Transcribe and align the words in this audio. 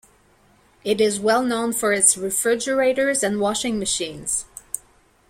It 0.83 0.99
is 0.99 1.19
well 1.19 1.43
known 1.43 1.73
for 1.73 1.93
its 1.93 2.17
refrigerators 2.17 3.21
and 3.21 3.39
washing 3.39 3.77
machines. 3.77 4.45